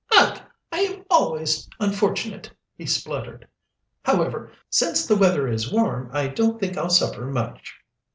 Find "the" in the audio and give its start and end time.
5.05-5.15